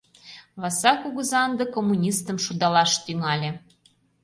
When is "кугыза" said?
1.01-1.39